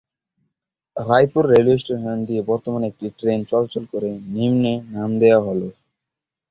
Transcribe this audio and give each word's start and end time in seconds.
Raipur 0.97 1.43
railway 1.47 1.81
station 1.81 2.17
দিয়ে 2.27 2.41
বর্তমানে 2.49 2.85
একটি 2.87 3.07
ট্রেন 3.19 3.39
চলাচল 3.49 3.83
করে 3.93 4.09
নিম্নে 4.33 4.73
নাম 4.93 5.09
দেওয়া 5.21 5.39
হলোঃ 5.45 5.71